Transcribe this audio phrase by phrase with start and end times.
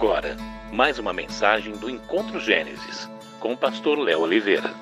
[0.00, 0.34] agora
[0.72, 3.06] mais uma mensagem do Encontro Gênesis
[3.38, 4.72] com o pastor Léo Oliveira.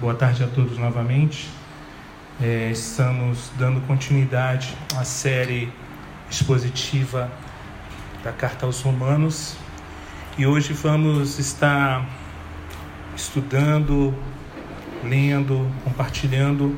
[0.00, 1.48] Boa tarde a todos novamente.
[2.42, 5.72] É, estamos dando continuidade à série
[6.28, 7.30] expositiva
[8.24, 9.56] da Carta aos Romanos
[10.36, 12.04] e hoje vamos estar
[13.14, 14.12] estudando,
[15.04, 16.76] lendo, compartilhando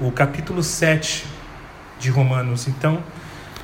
[0.00, 1.26] o capítulo 7
[1.98, 2.68] de Romanos.
[2.68, 3.02] Então,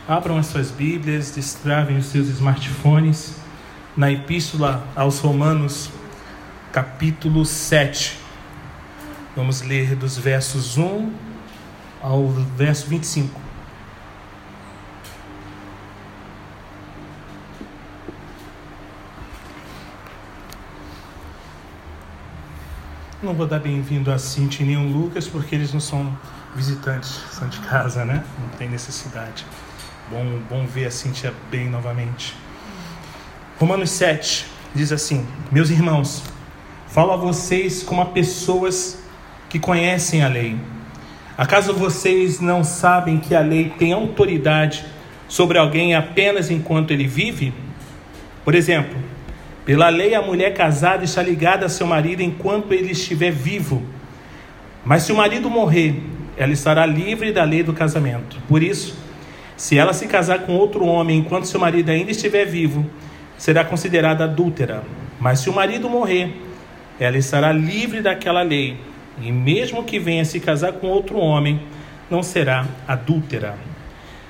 [0.06, 3.36] abram as suas Bíblias, destravem os seus smartphones
[3.96, 5.90] na Epístola aos Romanos,
[6.72, 8.18] capítulo 7.
[9.34, 11.12] Vamos ler dos versos 1
[12.02, 13.40] ao verso 25.
[23.22, 26.14] Não vou dar bem-vindo a Cintia e nem o Lucas, porque eles não são
[26.54, 28.22] visitantes, são de casa, né?
[28.38, 29.46] Não tem necessidade.
[30.10, 32.34] Bom, bom ver a Cintia bem novamente.
[33.58, 36.22] Romanos 7 diz assim: Meus irmãos,
[36.88, 39.02] falo a vocês como a pessoas
[39.48, 40.58] que conhecem a lei.
[41.38, 44.84] Acaso vocês não sabem que a lei tem autoridade
[45.26, 47.54] sobre alguém apenas enquanto ele vive?
[48.44, 48.98] Por exemplo,
[49.64, 53.82] pela lei, a mulher casada está ligada a seu marido enquanto ele estiver vivo.
[54.84, 55.98] Mas se o marido morrer,
[56.36, 58.36] ela estará livre da lei do casamento.
[58.46, 59.02] Por isso,
[59.56, 62.84] se ela se casar com outro homem enquanto seu marido ainda estiver vivo,
[63.38, 64.82] será considerada adúltera.
[65.20, 66.36] Mas se o marido morrer,
[66.98, 68.76] ela estará livre daquela lei.
[69.20, 71.60] E mesmo que venha se casar com outro homem,
[72.10, 73.56] não será adúltera.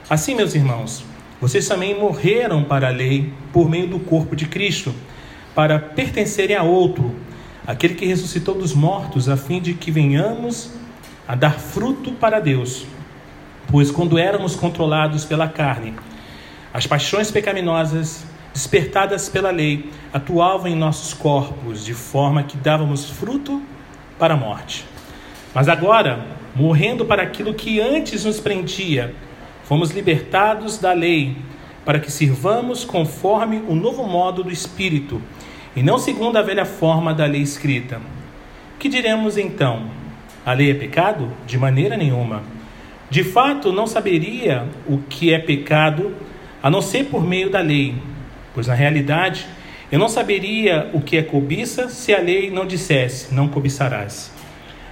[0.09, 1.05] Assim, meus irmãos,
[1.41, 4.95] vocês também morreram para a lei por meio do corpo de Cristo
[5.55, 7.15] para pertencerem a outro,
[7.67, 10.71] aquele que ressuscitou dos mortos, a fim de que venhamos
[11.27, 12.87] a dar fruto para Deus.
[13.71, 15.95] Pois quando éramos controlados pela carne,
[16.73, 23.61] as paixões pecaminosas despertadas pela lei atuavam em nossos corpos de forma que dávamos fruto
[24.19, 24.87] para a morte.
[25.53, 26.25] Mas agora,
[26.55, 29.15] morrendo para aquilo que antes nos prendia,
[29.65, 31.37] fomos libertados da lei
[31.85, 35.21] para que sirvamos conforme o novo modo do Espírito
[35.77, 38.01] e não segundo a velha forma da lei escrita.
[38.79, 39.91] Que diremos então?
[40.47, 41.33] A lei é pecado?
[41.47, 42.43] De maneira nenhuma.
[43.15, 46.17] De fato, não saberia o que é pecado
[46.61, 47.95] a não ser por meio da lei,
[48.53, 49.47] pois na realidade
[49.93, 54.33] eu não saberia o que é cobiça se a lei não dissesse: não cobiçarás.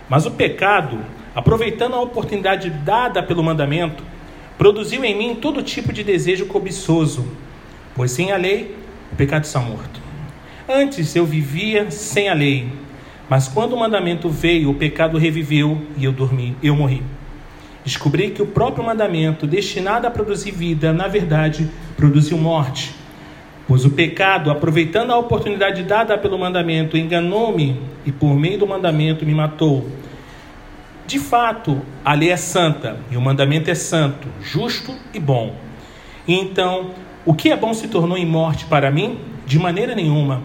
[0.08, 1.00] Mas o pecado,
[1.34, 4.04] aproveitando a oportunidade dada pelo mandamento,
[4.56, 7.26] produziu em mim todo tipo de desejo cobiçoso,
[7.92, 8.76] pois sem a lei
[9.10, 10.00] o pecado está morto.
[10.68, 12.68] Antes eu vivia sem a lei,
[13.28, 17.02] mas quando o mandamento veio, o pecado reviveu e eu dormi, eu morri.
[17.84, 22.94] Descobri que o próprio mandamento, destinado a produzir vida, na verdade, produziu morte.
[23.66, 29.24] Pois o pecado, aproveitando a oportunidade dada pelo mandamento, enganou-me e por meio do mandamento
[29.24, 29.88] me matou.
[31.06, 35.54] De fato, a lei é santa e o mandamento é santo, justo e bom.
[36.26, 36.90] E então,
[37.24, 39.18] o que é bom se tornou em morte para mim?
[39.44, 40.42] De maneira nenhuma.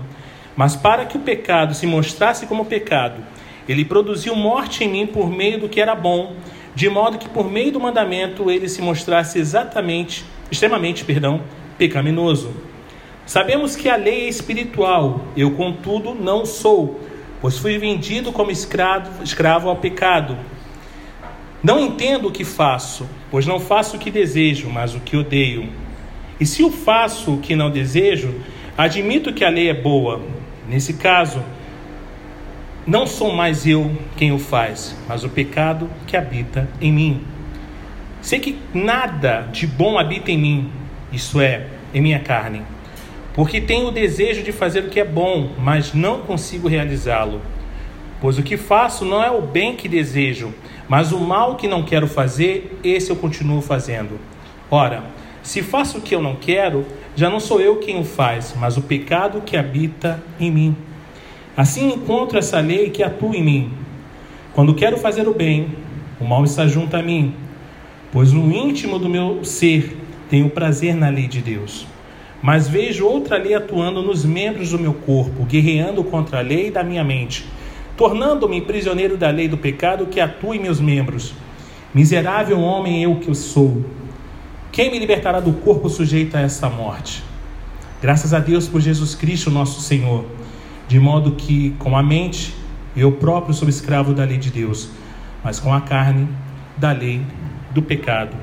[0.56, 3.24] Mas para que o pecado se mostrasse como pecado,
[3.70, 6.36] ele produziu morte em mim por meio do que era bom,
[6.78, 11.42] de modo que por meio do mandamento ele se mostrasse exatamente, extremamente, perdão,
[11.76, 12.52] pecaminoso.
[13.26, 17.02] Sabemos que a lei é espiritual, eu contudo não sou,
[17.42, 20.38] pois fui vendido como escravo, escravo ao pecado.
[21.64, 25.68] Não entendo o que faço, pois não faço o que desejo, mas o que odeio.
[26.40, 28.36] E se eu faço o que não desejo,
[28.78, 30.22] admito que a lei é boa.
[30.70, 31.44] Nesse caso,
[32.88, 37.22] não sou mais eu quem o faz, mas o pecado que habita em mim.
[38.22, 40.72] Sei que nada de bom habita em mim,
[41.12, 42.62] isso é, em minha carne,
[43.34, 47.42] porque tenho o desejo de fazer o que é bom, mas não consigo realizá-lo.
[48.22, 50.54] Pois o que faço não é o bem que desejo,
[50.88, 54.18] mas o mal que não quero fazer, esse eu continuo fazendo.
[54.72, 55.04] Ora,
[55.44, 56.86] se faço o que eu não quero,
[57.16, 60.87] já não sou eu quem o faz, mas o pecado que habita em mim.
[61.58, 63.72] Assim encontro essa lei que atua em mim.
[64.54, 65.70] Quando quero fazer o bem,
[66.22, 67.34] o mal está junto a mim,
[68.12, 69.98] pois no íntimo do meu ser
[70.30, 71.88] tenho prazer na lei de Deus.
[72.44, 76.84] Mas vejo outra lei atuando nos membros do meu corpo, guerreando contra a lei da
[76.84, 77.44] minha mente,
[77.98, 81.34] tornando-me prisioneiro da lei do pecado que atua em meus membros.
[81.92, 83.84] Miserável homem eu que sou.
[84.72, 87.24] Quem me libertará do corpo sujeito a essa morte?
[88.00, 90.24] Graças a Deus por Jesus Cristo, nosso Senhor,
[90.88, 92.54] de modo que, com a mente,
[92.96, 94.90] eu próprio sou escravo da lei de Deus,
[95.44, 96.28] mas com a carne,
[96.78, 97.22] da lei
[97.72, 98.36] do pecado.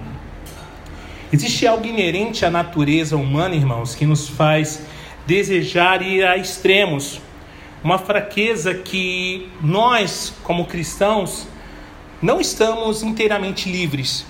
[1.32, 4.82] Existe algo inerente à natureza humana, irmãos, que nos faz
[5.26, 7.20] desejar ir a extremos.
[7.82, 11.46] Uma fraqueza que nós, como cristãos,
[12.23, 14.25] não estamos inteiramente livres.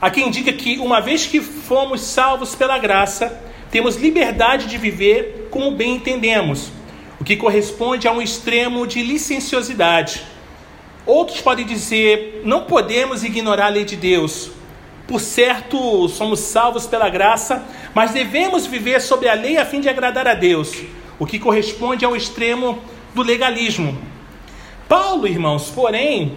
[0.00, 3.40] Há quem diga que, uma vez que fomos salvos pela graça,
[3.70, 6.70] temos liberdade de viver como bem entendemos,
[7.22, 10.24] o que corresponde a um extremo de licenciosidade.
[11.06, 14.50] Outros podem dizer: não podemos ignorar a lei de Deus.
[15.06, 17.64] Por certo, somos salvos pela graça,
[17.94, 20.74] mas devemos viver sob a lei a fim de agradar a Deus,
[21.16, 22.80] o que corresponde ao extremo
[23.14, 23.96] do legalismo.
[24.88, 26.36] Paulo, irmãos, porém,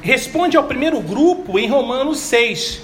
[0.00, 2.80] responde ao primeiro grupo em Romanos 6.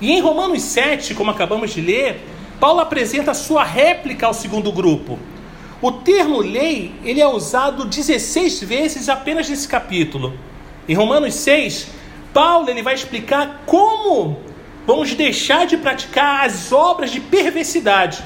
[0.00, 2.20] E em Romanos 7, como acabamos de ler,
[2.60, 5.18] Paulo apresenta sua réplica ao segundo grupo.
[5.80, 10.32] O termo lei, ele é usado 16 vezes apenas nesse capítulo.
[10.88, 11.88] Em Romanos 6,
[12.32, 14.40] Paulo ele vai explicar como
[14.86, 18.22] vamos deixar de praticar as obras de perversidade.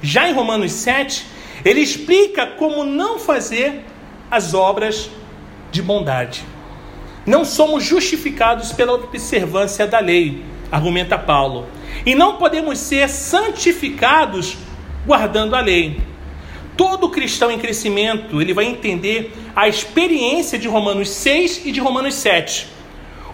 [0.00, 1.26] Já em Romanos 7,
[1.64, 3.84] ele explica como não fazer
[4.30, 5.10] as obras
[5.70, 6.42] de bondade.
[7.26, 11.66] Não somos justificados pela observância da lei, argumenta Paulo.
[12.06, 14.56] E não podemos ser santificados
[15.06, 16.13] guardando a lei.
[16.76, 22.14] Todo cristão em crescimento, ele vai entender a experiência de Romanos 6 e de Romanos
[22.14, 22.66] 7.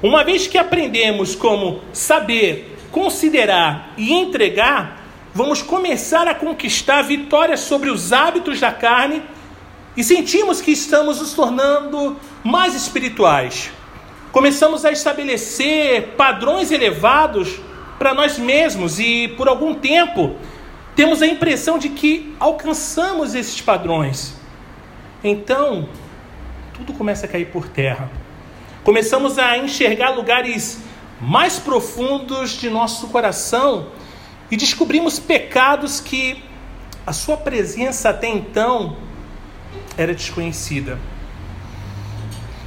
[0.03, 5.05] Uma vez que aprendemos como saber, considerar e entregar,
[5.35, 9.23] vamos começar a conquistar vitórias sobre os hábitos da carne
[9.97, 13.71] e sentimos que estamos nos tornando mais espirituais.
[14.33, 17.59] Começamos a estabelecer padrões elevados
[17.99, 20.37] para nós mesmos e por algum tempo
[20.95, 24.35] temos a impressão de que alcançamos esses padrões.
[25.23, 25.89] Então,
[26.75, 28.11] tudo começa a cair por terra.
[28.83, 30.81] Começamos a enxergar lugares
[31.21, 33.89] mais profundos de nosso coração
[34.51, 36.43] e descobrimos pecados que
[37.07, 38.97] a sua presença até então
[39.97, 40.99] era desconhecida.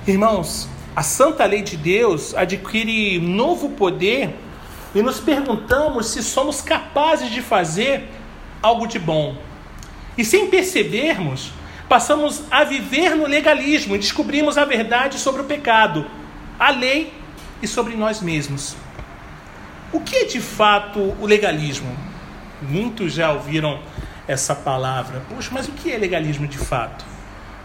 [0.08, 4.36] Irmãos, a santa lei de Deus adquire novo poder
[4.96, 8.10] e nos perguntamos se somos capazes de fazer
[8.62, 9.36] algo de bom.
[10.18, 11.52] E sem percebermos,
[11.90, 16.06] passamos a viver no legalismo e descobrimos a verdade sobre o pecado,
[16.60, 17.14] a lei
[17.62, 18.76] e sobre nós mesmos.
[19.92, 21.96] O que é de fato o legalismo?
[22.62, 23.80] Muitos já ouviram
[24.28, 25.22] essa palavra.
[25.30, 27.06] Poxa, mas o que é legalismo de fato?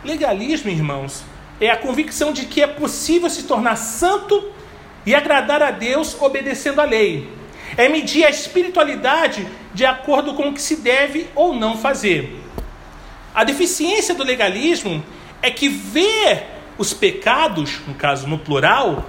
[0.05, 1.25] Legalismo, irmãos,
[1.61, 4.53] é a convicção de que é possível se tornar santo
[5.09, 7.27] e agradar a Deus obedecendo a lei.
[7.79, 12.39] É medir a espiritualidade de acordo com o que se deve ou não fazer.
[13.35, 15.03] A deficiência do legalismo
[15.41, 16.43] é que vê
[16.77, 19.09] os pecados, no caso no plural,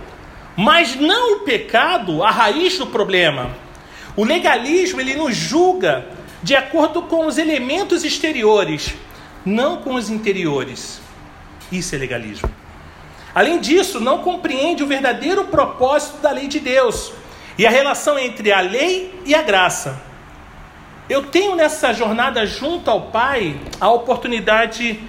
[0.56, 3.50] mas não o pecado, a raiz do problema.
[4.16, 6.08] O legalismo ele nos julga
[6.42, 8.96] de acordo com os elementos exteriores,
[9.46, 11.02] não com os interiores.
[11.70, 12.59] Isso é legalismo.
[13.34, 17.14] Além disso, não compreende o verdadeiro propósito da lei de Deus
[17.58, 20.02] e a relação entre a lei e a graça.
[21.10, 25.02] Eu tenho nessa jornada junto ao Pai a oportunidade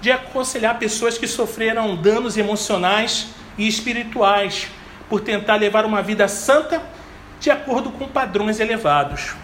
[0.00, 4.68] de aconselhar pessoas que sofreram danos emocionais e espirituais
[5.08, 6.82] por tentar levar uma vida santa
[7.40, 9.34] de acordo com padrões elevados.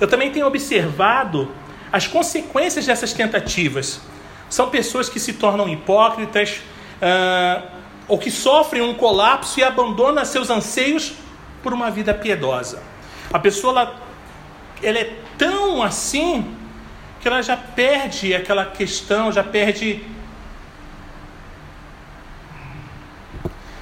[0.00, 1.50] Eu também tenho observado
[1.92, 4.00] as consequências dessas tentativas.
[4.48, 6.60] São pessoas que se tornam hipócritas,
[7.02, 7.68] uh,
[8.06, 11.14] ou que sofrem um colapso e abandonam seus anseios
[11.62, 12.82] por uma vida piedosa.
[13.32, 13.96] A pessoa ela,
[14.82, 16.54] ela é tão assim
[17.20, 20.04] que ela já perde aquela questão, já perde.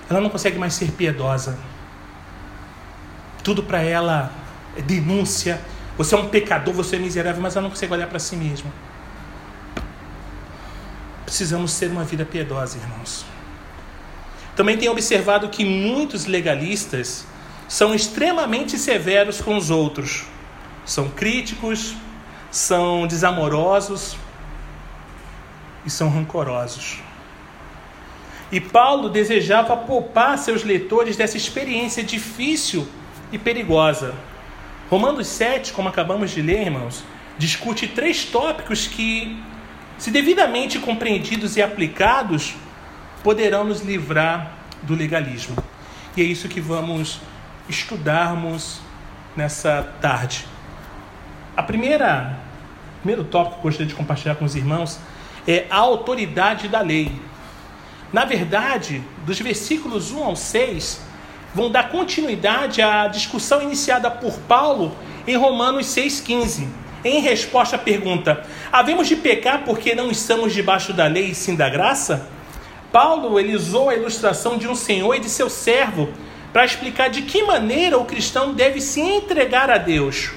[0.09, 1.59] Ela não consegue mais ser piedosa.
[3.43, 4.33] Tudo para ela
[4.77, 5.61] é denúncia.
[5.97, 8.71] Você é um pecador, você é miserável, mas ela não consegue olhar para si mesma.
[11.27, 13.27] Precisamos ser uma vida piedosa, irmãos.
[14.55, 17.27] Também tenho observado que muitos legalistas
[17.69, 20.25] são extremamente severos com os outros.
[20.85, 21.95] São críticos,
[22.51, 24.17] são desamorosos
[25.85, 27.01] e são rancorosos.
[28.53, 32.87] E Paulo desejava poupar seus leitores dessa experiência difícil
[33.33, 34.15] e perigosa.
[34.89, 37.03] Romanos 7, como acabamos de ler, irmãos,
[37.37, 39.37] discute três tópicos que
[39.99, 42.55] se devidamente compreendidos e aplicados,
[43.23, 45.57] poderão nos livrar do legalismo.
[46.17, 47.21] E é isso que vamos
[47.69, 48.81] estudarmos
[49.37, 50.47] nessa tarde.
[51.57, 52.39] A primeira,
[53.01, 54.99] primeiro tópico que gostaria de compartilhar com os irmãos
[55.47, 57.13] é a autoridade da lei.
[58.13, 61.01] Na verdade, dos versículos 1 ao 6,
[61.55, 66.69] vão dar continuidade à discussão iniciada por Paulo em Romanos 6,15.
[67.07, 71.55] Em resposta à pergunta: Havemos de pecar porque não estamos debaixo da lei e sim
[71.55, 72.29] da graça?
[72.91, 76.09] Paulo usou a ilustração de um senhor e de seu servo
[76.53, 80.33] para explicar de que maneira o cristão deve se entregar a Deus.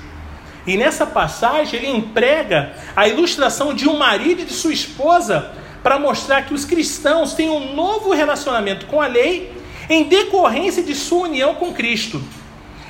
[0.67, 5.97] E nessa passagem ele emprega a ilustração de um marido e de sua esposa para
[5.97, 9.51] mostrar que os cristãos têm um novo relacionamento com a lei
[9.89, 12.21] em decorrência de sua união com Cristo.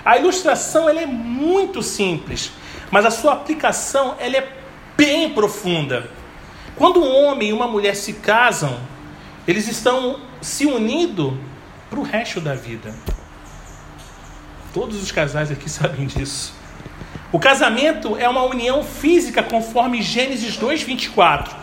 [0.04, 2.52] A ilustração ela é muito simples,
[2.92, 4.48] mas a sua aplicação ela é
[4.98, 6.10] bem profunda.
[6.76, 8.80] Quando um homem e uma mulher se casam,
[9.48, 11.38] eles estão se unindo
[11.90, 12.94] para o resto da vida.
[14.74, 16.54] Todos os casais aqui sabem disso.
[17.32, 21.56] O casamento é uma união física conforme Gênesis 2:24,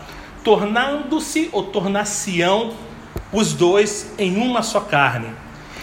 [0.43, 2.73] tornando-se ou tornar-se-ão
[3.33, 5.29] os dois em uma só carne.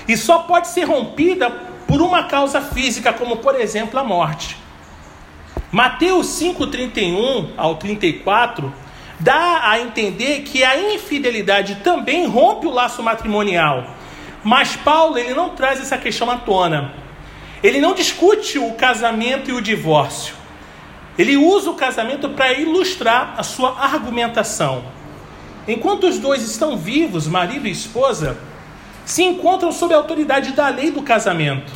[0.08, 1.50] E só pode ser rompida
[1.86, 4.63] por uma causa física, como por exemplo a morte.
[5.75, 8.73] Mateus 5:31 ao 34
[9.19, 13.85] dá a entender que a infidelidade também rompe o laço matrimonial.
[14.45, 16.95] Mas Paulo ele não traz essa questão à tona.
[17.61, 20.37] Ele não discute o casamento e o divórcio.
[21.19, 24.85] Ele usa o casamento para ilustrar a sua argumentação.
[25.66, 28.38] Enquanto os dois estão vivos, marido e esposa,
[29.04, 31.73] se encontram sob a autoridade da lei do casamento.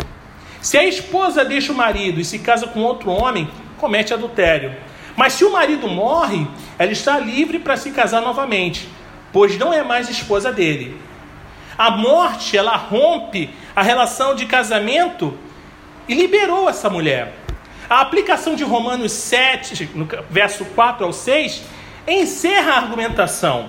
[0.61, 4.77] Se a esposa deixa o marido e se casa com outro homem, comete adultério.
[5.17, 6.47] Mas se o marido morre,
[6.79, 8.89] ela está livre para se casar novamente,
[9.33, 11.01] pois não é mais esposa dele.
[11.77, 15.37] A morte, ela rompe a relação de casamento
[16.09, 17.35] e liberou essa mulher.
[17.89, 21.63] A aplicação de Romanos 7, no verso 4 ao 6,
[22.07, 23.69] encerra a argumentação.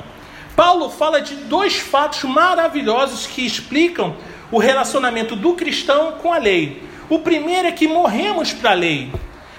[0.55, 4.15] Paulo fala de dois fatos maravilhosos que explicam
[4.51, 6.83] o relacionamento do cristão com a lei.
[7.09, 9.11] O primeiro é que morremos para a lei.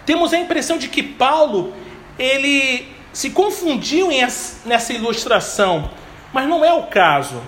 [0.06, 1.72] Temos a impressão de que Paulo
[2.18, 4.08] ele se confundiu
[4.64, 5.90] nessa ilustração,
[6.32, 7.40] mas não é o caso.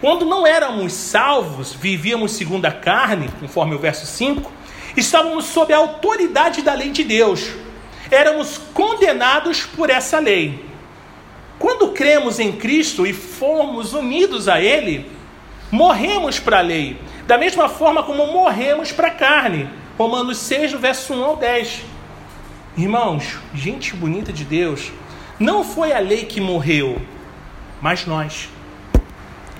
[0.00, 4.50] Quando não éramos salvos, vivíamos segundo a carne, conforme o verso 5,
[4.96, 7.50] estávamos sob a autoridade da lei de Deus.
[8.10, 10.64] Éramos condenados por essa lei.
[11.58, 15.08] Quando cremos em Cristo e fomos unidos a Ele,
[15.70, 19.68] morremos para a lei, da mesma forma como morremos para a carne.
[19.96, 21.91] Romanos 6, verso 1 ao 10.
[22.76, 24.92] Irmãos, gente bonita de Deus,
[25.38, 27.02] não foi a lei que morreu,
[27.82, 28.48] mas nós.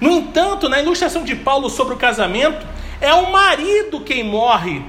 [0.01, 2.67] No entanto, na ilustração de Paulo sobre o casamento,
[3.03, 4.83] é o marido quem morre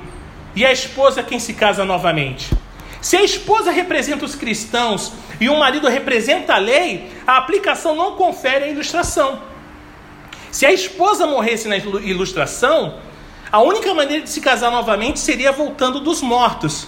[0.55, 2.49] e a esposa quem se casa novamente.
[3.01, 5.11] Se a esposa representa os cristãos
[5.41, 9.41] e o marido representa a lei, a aplicação não confere a ilustração.
[10.49, 12.99] Se a esposa morresse na ilustração,
[13.51, 16.87] a única maneira de se casar novamente seria voltando dos mortos.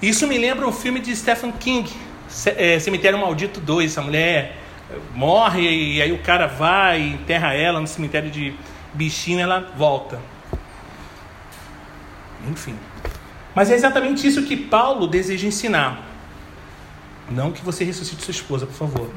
[0.00, 1.92] Isso me lembra um filme de Stephen King,
[2.56, 3.90] é, Cemitério Maldito 2.
[3.90, 4.56] Essa mulher
[5.14, 8.54] morre e aí o cara vai e enterra ela no cemitério de
[8.94, 10.20] bichinho ela volta.
[12.48, 12.76] Enfim.
[13.54, 16.06] Mas é exatamente isso que Paulo deseja ensinar.
[17.28, 19.10] Não que você ressuscite sua esposa, por favor.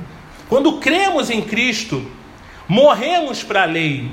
[0.50, 2.06] Quando cremos em Cristo,
[2.68, 4.12] morremos para a lei,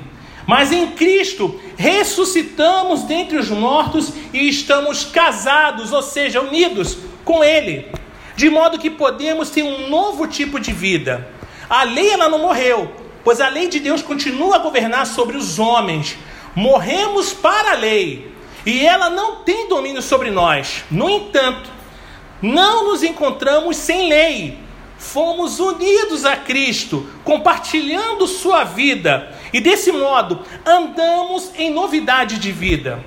[0.49, 7.85] mas em Cristo ressuscitamos dentre os mortos e estamos casados, ou seja, unidos com Ele,
[8.35, 11.29] de modo que podemos ter um novo tipo de vida.
[11.69, 12.91] A lei ela não morreu,
[13.23, 16.17] pois a lei de Deus continua a governar sobre os homens.
[16.55, 18.33] Morremos para a lei,
[18.65, 20.83] e ela não tem domínio sobre nós.
[20.89, 21.69] No entanto,
[22.41, 24.57] não nos encontramos sem lei.
[24.97, 33.03] Fomos unidos a Cristo, compartilhando sua vida, e desse modo andamos em novidade de vida.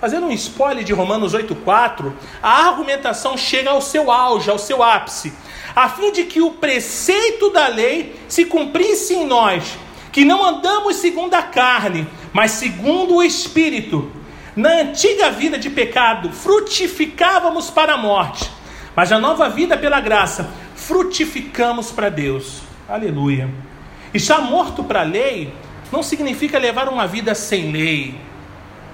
[0.00, 5.32] Fazendo um spoiler de Romanos 8,4, a argumentação chega ao seu auge, ao seu ápice,
[5.76, 9.76] a fim de que o preceito da lei se cumprisse em nós,
[10.10, 14.10] que não andamos segundo a carne, mas segundo o Espírito.
[14.56, 18.50] Na antiga vida de pecado, frutificávamos para a morte,
[18.96, 22.62] mas na nova vida pela graça, frutificamos para Deus.
[22.88, 23.69] Aleluia.
[24.12, 25.52] Estar morto para a lei
[25.92, 28.14] não significa levar uma vida sem lei,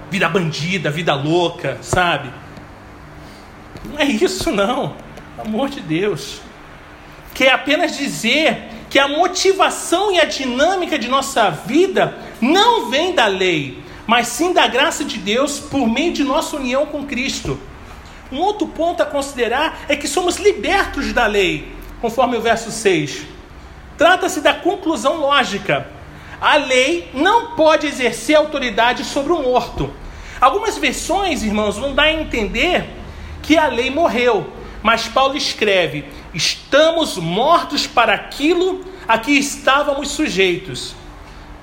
[0.09, 2.29] vida bandida, vida louca, sabe?
[3.85, 4.95] Não é isso, não.
[5.35, 6.41] Pelo amor de Deus.
[7.33, 13.27] Quer apenas dizer que a motivação e a dinâmica de nossa vida não vem da
[13.27, 17.59] lei, mas sim da graça de Deus por meio de nossa união com Cristo.
[18.31, 21.71] Um outro ponto a considerar é que somos libertos da lei,
[22.01, 23.36] conforme o verso 6.
[23.97, 25.87] Trata-se da conclusão lógica.
[26.39, 29.91] a lei não pode exercer autoridade sobre o morto.
[30.39, 32.85] Algumas versões, irmãos, vão dar a entender
[33.41, 40.95] que a lei morreu, mas Paulo escreve: estamos mortos para aquilo a que estávamos sujeitos.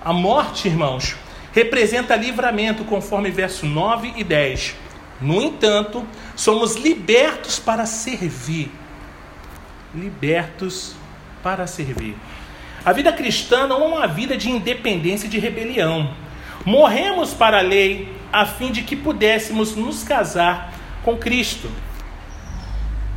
[0.04, 1.14] A morte, irmãos,
[1.52, 4.74] representa livramento, conforme verso 9 e 10.
[5.20, 8.72] No entanto, somos libertos para servir.
[9.94, 10.96] Libertos
[11.44, 12.16] para servir.
[12.84, 16.12] A vida cristã não é uma vida de independência e de rebelião.
[16.64, 20.72] Morremos para a lei a fim de que pudéssemos nos casar
[21.04, 21.70] com Cristo.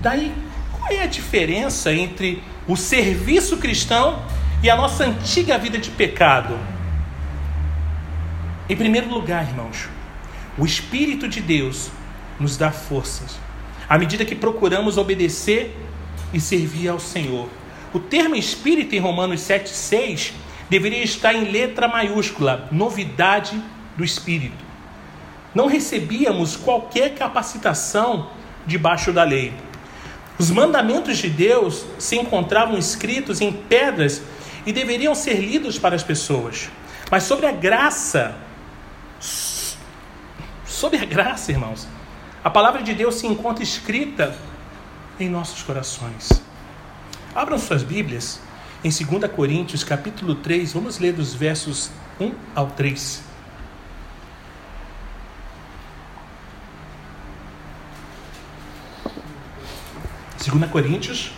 [0.02, 0.34] Daí,
[0.74, 4.22] qual é a diferença entre o serviço cristão
[4.62, 6.60] e a nossa antiga vida de pecado?
[8.70, 9.88] Em primeiro lugar, irmãos,
[10.58, 11.90] o Espírito de Deus
[12.38, 13.40] nos dá forças
[13.90, 15.74] à medida que procuramos obedecer
[16.34, 17.48] e servir ao Senhor.
[17.94, 20.34] O termo espírito em Romanos 7,6
[20.70, 23.62] deveria estar em letra maiúscula, novidade
[23.96, 24.66] do espírito.
[25.56, 28.30] Não recebíamos qualquer capacitação
[28.66, 29.54] debaixo da lei.
[30.38, 34.22] Os mandamentos de Deus se encontravam escritos em pedras
[34.66, 36.70] e deveriam ser lidos para as pessoas.
[37.10, 38.36] Mas sobre a graça,
[40.66, 41.88] sobre a graça, irmãos,
[42.44, 44.36] a palavra de Deus se encontra escrita
[45.20, 46.47] em nossos corações.
[47.38, 48.40] Abram suas Bíblias
[48.84, 53.22] em 2 Coríntios, capítulo 3, vamos ler dos versos 1 ao 3.
[60.38, 61.30] Segunda Coríntios,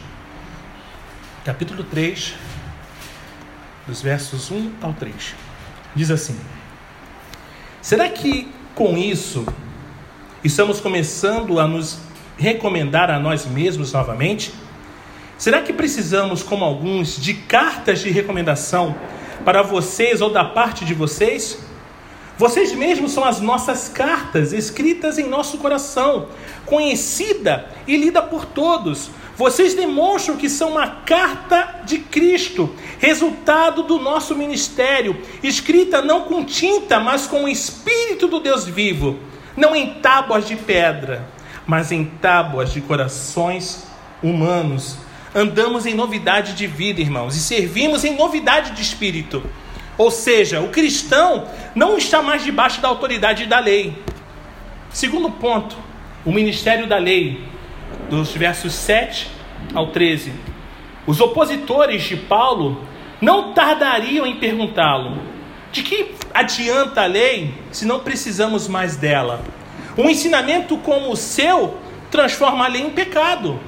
[1.44, 2.34] capítulo 3,
[3.86, 5.36] dos versos 1 ao 3.
[5.94, 6.40] Diz assim:
[7.82, 9.46] Será que com isso
[10.46, 12.00] estamos começando a nos
[12.38, 14.54] recomendar a nós mesmos novamente?
[15.40, 18.94] Será que precisamos, como alguns, de cartas de recomendação
[19.46, 21.58] para vocês ou da parte de vocês?
[22.38, 26.28] Vocês mesmos são as nossas cartas escritas em nosso coração,
[26.66, 29.12] conhecida e lida por todos.
[29.38, 36.44] Vocês demonstram que são uma carta de Cristo, resultado do nosso ministério, escrita não com
[36.44, 39.18] tinta, mas com o Espírito do Deus vivo,
[39.56, 41.26] não em tábuas de pedra,
[41.66, 43.88] mas em tábuas de corações
[44.22, 44.98] humanos
[45.34, 49.44] andamos em novidade de vida, irmãos, e servimos em novidade de espírito.
[49.98, 54.02] Ou seja, o cristão não está mais debaixo da autoridade da lei.
[54.90, 55.78] Segundo ponto,
[56.26, 57.44] o ministério da lei,
[58.10, 59.30] dos versos 7
[59.74, 60.34] ao 13.
[61.06, 62.84] Os opositores de Paulo
[63.22, 65.20] não tardariam em perguntá-lo:
[65.72, 69.42] de que adianta a lei se não precisamos mais dela?
[69.98, 71.78] Um ensinamento como o seu
[72.10, 73.60] transforma a lei em pecado.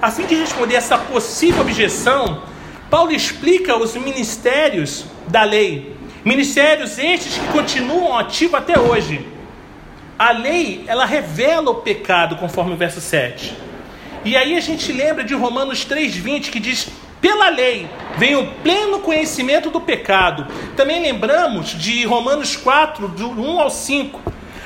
[0.00, 2.44] A fim de responder essa possível objeção,
[2.88, 9.26] Paulo explica os ministérios da lei, ministérios estes que continuam ativos até hoje.
[10.16, 13.56] A lei, ela revela o pecado, conforme o verso 7.
[14.24, 16.88] E aí a gente lembra de Romanos 3:20 que diz:
[17.20, 20.46] "Pela lei vem o pleno conhecimento do pecado".
[20.76, 24.20] Também lembramos de Romanos 4 do 1 ao 5.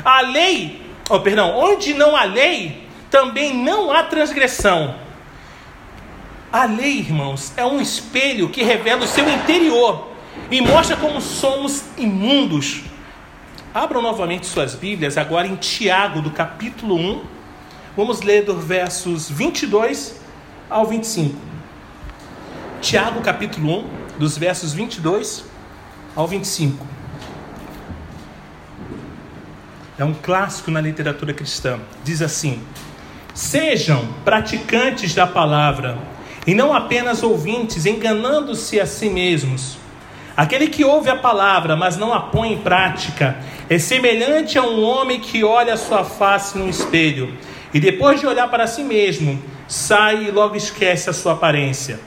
[0.05, 5.02] A lei, oh, perdão, onde não há lei, também não há transgressão.
[6.53, 10.09] A lei, irmãos, é um espelho que revela o seu interior
[10.51, 12.83] e mostra como somos imundos.
[13.73, 17.25] Abram novamente suas Bíblias, agora em Tiago, do capítulo 1.
[17.97, 20.21] Vamos ler dos versos 22
[20.69, 21.35] ao 25.
[22.83, 25.47] Tiago, capítulo 1, dos versos 22
[26.15, 26.87] ao 25.
[29.99, 31.81] É um clássico na literatura cristã.
[32.05, 32.63] Diz assim:
[33.33, 36.12] Sejam praticantes da palavra
[36.47, 39.79] e não apenas ouvintes, enganando-se a si mesmos.
[40.37, 43.37] Aquele que ouve a palavra, mas não a põe em prática,
[43.69, 47.37] é semelhante a um homem que olha sua face no espelho
[47.73, 51.99] e depois de olhar para si mesmo, sai e logo esquece a sua aparência.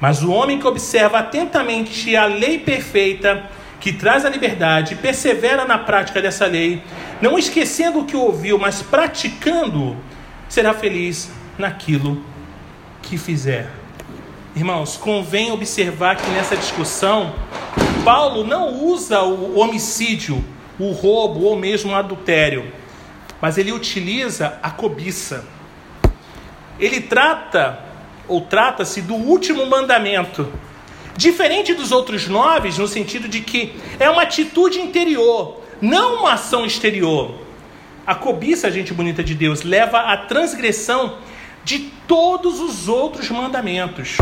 [0.00, 3.48] Mas o homem que observa atentamente a lei perfeita,
[3.80, 6.82] que traz a liberdade, persevera na prática dessa lei,
[7.22, 9.96] não esquecendo o que ouviu, mas praticando,
[10.48, 12.22] será feliz naquilo
[13.02, 13.83] que fizer.
[14.56, 17.34] Irmãos, convém observar que nessa discussão,
[18.04, 20.44] Paulo não usa o homicídio,
[20.78, 22.72] o roubo ou mesmo o adultério,
[23.40, 25.44] mas ele utiliza a cobiça.
[26.78, 27.80] Ele trata
[28.28, 30.48] ou trata-se do último mandamento,
[31.16, 36.64] diferente dos outros nove, no sentido de que é uma atitude interior, não uma ação
[36.64, 37.40] exterior.
[38.06, 41.18] A cobiça, gente bonita de Deus, leva à transgressão
[41.64, 44.16] de todos os outros mandamentos.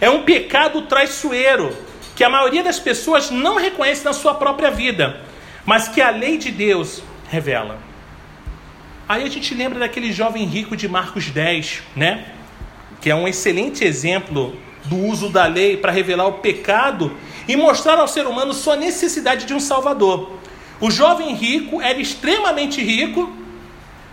[0.00, 1.76] É um pecado traiçoeiro
[2.14, 5.20] que a maioria das pessoas não reconhece na sua própria vida,
[5.64, 7.78] mas que a lei de Deus revela.
[9.08, 12.26] Aí a gente lembra daquele jovem rico de Marcos 10, né?
[13.00, 17.98] Que é um excelente exemplo do uso da lei para revelar o pecado e mostrar
[17.98, 20.32] ao ser humano sua necessidade de um Salvador.
[20.80, 23.32] O jovem rico era extremamente rico,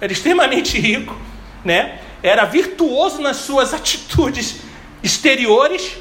[0.02, 1.16] era extremamente rico,
[1.64, 2.00] né?
[2.24, 4.65] Era virtuoso nas suas atitudes
[5.06, 5.98] exteriores,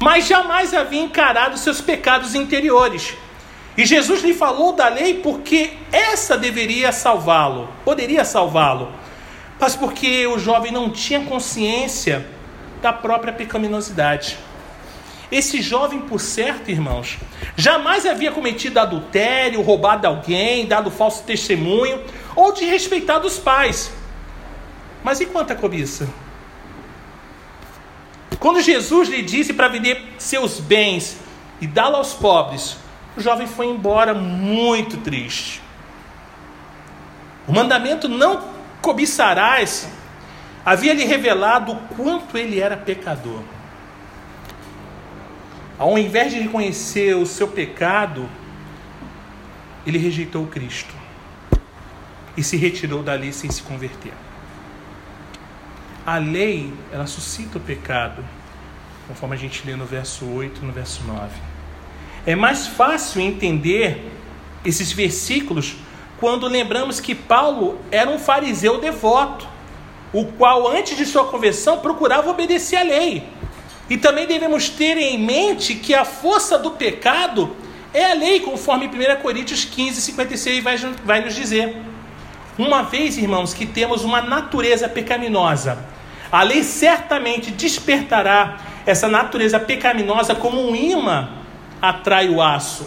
[0.00, 3.14] mas jamais havia encarado seus pecados interiores.
[3.76, 8.90] E Jesus lhe falou da lei porque essa deveria salvá-lo, poderia salvá-lo,
[9.60, 12.26] mas porque o jovem não tinha consciência
[12.80, 14.38] da própria pecaminosidade.
[15.30, 17.18] Esse jovem, por certo, irmãos,
[17.56, 22.02] jamais havia cometido adultério, roubado alguém, dado falso testemunho
[22.34, 23.92] ou desrespeitado os pais.
[25.04, 26.08] Mas e quanto à cobiça?
[28.46, 31.18] Quando Jesus lhe disse para vender seus bens
[31.60, 32.76] e dá-lo aos pobres,
[33.16, 35.60] o jovem foi embora muito triste.
[37.44, 38.44] O mandamento não
[38.80, 39.88] cobiçarás
[40.64, 43.42] havia lhe revelado o quanto ele era pecador.
[45.76, 48.30] Ao invés de reconhecer o seu pecado,
[49.84, 50.94] ele rejeitou Cristo
[52.36, 54.12] e se retirou dali sem se converter.
[56.06, 58.24] A lei, ela suscita o pecado,
[59.06, 61.30] conforme a gente lê no verso 8 e no verso 9.
[62.26, 64.10] É mais fácil entender
[64.64, 65.76] esses versículos
[66.18, 69.46] quando lembramos que Paulo era um fariseu devoto
[70.12, 73.22] o qual antes de sua conversão procurava obedecer à lei.
[73.88, 77.54] E também devemos ter em mente que a força do pecado
[77.92, 81.76] é a lei, conforme 1 Coríntios 15, 56 vai, vai nos dizer.
[82.58, 85.78] Uma vez, irmãos, que temos uma natureza pecaminosa,
[86.32, 91.28] a lei certamente despertará essa natureza pecaminosa como um imã
[91.82, 92.86] atrai o aço.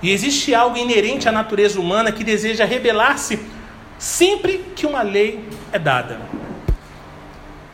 [0.00, 3.40] E existe algo inerente à natureza humana que deseja rebelar-se
[3.98, 6.20] sempre que uma lei é dada.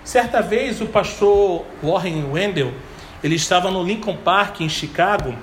[0.03, 2.73] Certa vez o pastor Warren Wendell,
[3.23, 5.35] ele estava no Lincoln Park em Chicago,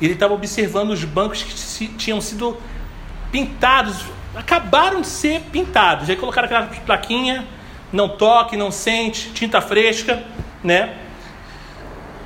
[0.00, 2.56] e ele estava observando os bancos que tinham sido
[3.32, 6.10] pintados, acabaram de ser pintados.
[6.10, 7.46] Aí colocaram aquela plaquinha,
[7.92, 10.22] não toque, não sente, tinta fresca,
[10.62, 11.03] né?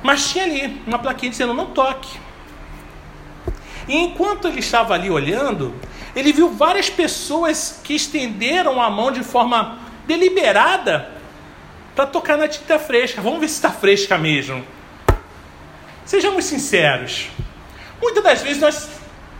[0.01, 2.17] Mas tinha ali uma plaquinha dizendo não toque.
[3.87, 5.73] E enquanto ele estava ali olhando,
[6.15, 11.09] ele viu várias pessoas que estenderam a mão de forma deliberada
[11.95, 13.21] para tocar na tinta fresca.
[13.21, 14.63] Vamos ver se está fresca mesmo.
[16.05, 17.27] Sejamos sinceros.
[18.01, 18.89] Muitas das vezes nós,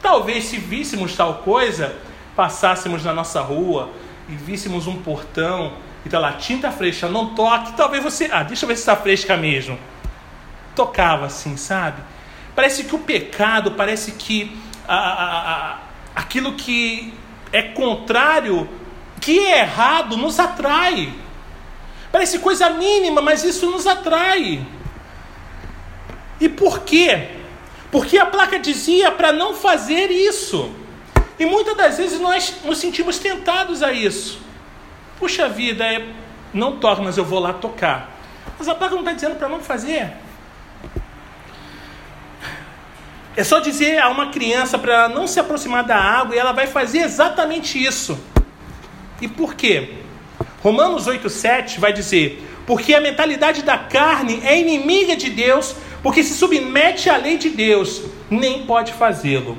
[0.02, 1.96] talvez, se víssemos tal coisa,
[2.36, 3.90] passássemos na nossa rua
[4.28, 5.74] e víssemos um portão
[6.06, 8.30] e tá lá, tinta fresca, não toque, talvez você.
[8.32, 9.78] Ah, deixa eu ver se está fresca mesmo.
[10.80, 12.02] Tocava assim, sabe?
[12.56, 15.78] Parece que o pecado, parece que a, a, a,
[16.16, 17.14] aquilo que
[17.52, 18.70] é contrário,
[19.20, 21.14] que é errado, nos atrai.
[22.14, 24.66] Parece coisa mínima, mas isso nos atrai.
[26.40, 27.28] E por quê?
[27.92, 30.74] Porque a placa dizia para não fazer isso.
[31.38, 34.40] E muitas das vezes nós nos sentimos tentados a isso.
[35.20, 36.08] Puxa vida, é,
[36.54, 38.18] não toca, mas eu vou lá tocar.
[38.58, 40.29] Mas a placa não está dizendo para não fazer.
[43.36, 46.68] É só dizer a uma criança para não se aproximar da água e ela vai
[46.68, 48.20] fazer exatamente isso.
[49.22, 49.96] E por quê?
[50.62, 56.34] Romanos 8,7 vai dizer: Porque a mentalidade da carne é inimiga de Deus, porque se
[56.34, 59.58] submete à lei de Deus, nem pode fazê-lo.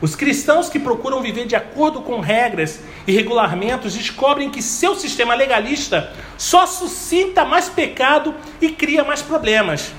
[0.00, 5.34] Os cristãos que procuram viver de acordo com regras e regulamentos descobrem que seu sistema
[5.34, 9.92] legalista só suscita mais pecado e cria mais problemas.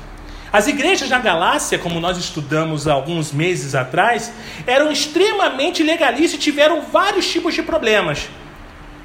[0.51, 4.31] As igrejas na Galácia, como nós estudamos há alguns meses atrás,
[4.65, 8.29] eram extremamente legalistas e tiveram vários tipos de problemas.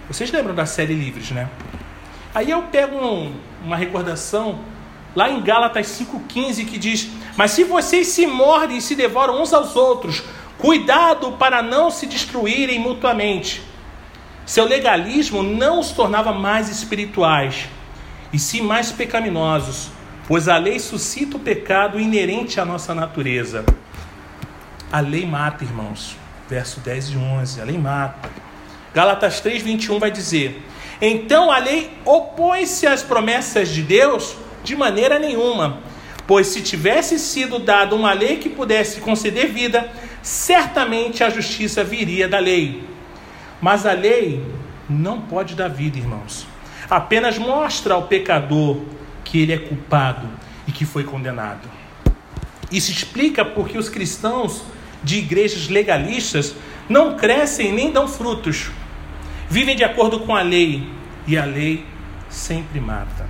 [0.06, 1.48] Vocês lembram da série Livres, né?
[2.34, 4.60] Aí eu pego um, uma recordação
[5.14, 9.52] lá em Gálatas 5,15 que diz: Mas se vocês se mordem e se devoram uns
[9.52, 10.22] aos outros,
[10.58, 13.62] cuidado para não se destruírem mutuamente.
[14.46, 17.68] Seu legalismo não os tornava mais espirituais,
[18.32, 19.90] e sim mais pecaminosos,
[20.26, 23.64] pois a lei suscita o pecado inerente à nossa natureza.
[24.90, 26.16] A lei mata, irmãos.
[26.48, 27.60] Verso 10 e 11.
[27.60, 28.30] A lei mata.
[28.94, 30.62] Gálatas 3:21 vai dizer:
[31.00, 35.80] Então a lei opõe-se às promessas de Deus de maneira nenhuma,
[36.26, 39.90] pois se tivesse sido dada uma lei que pudesse conceder vida,
[40.22, 42.84] certamente a justiça viria da lei.
[43.60, 44.44] Mas a lei
[44.88, 46.46] não pode dar vida, irmãos.
[46.88, 48.82] Apenas mostra ao pecador
[49.32, 50.28] que ele é culpado
[50.68, 51.66] e que foi condenado.
[52.70, 54.62] Isso explica porque os cristãos
[55.02, 56.54] de igrejas legalistas
[56.86, 58.70] não crescem nem dão frutos.
[59.48, 60.86] Vivem de acordo com a lei
[61.26, 61.82] e a lei
[62.28, 63.26] sempre mata.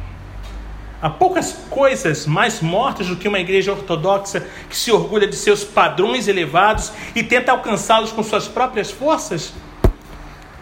[1.00, 5.62] Há poucas coisas mais mortas do que uma igreja ortodoxa que se orgulha de seus
[5.62, 9.54] padrões elevados e tenta alcançá-los com suas próprias forças?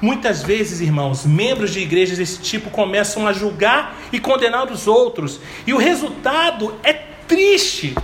[0.00, 5.40] Muitas vezes, irmãos, membros de igrejas desse tipo começam a julgar e condenar os outros,
[5.66, 6.92] e o resultado é
[7.28, 7.94] triste,